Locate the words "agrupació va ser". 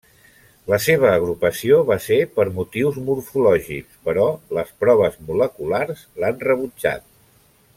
1.17-2.17